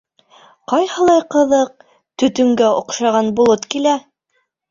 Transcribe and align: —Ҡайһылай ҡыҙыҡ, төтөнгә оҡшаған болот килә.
—Ҡайһылай 0.71 1.19
ҡыҙыҡ, 1.35 1.69
төтөнгә 2.23 2.71
оҡшаған 2.79 3.31
болот 3.41 3.71
килә. 3.77 3.95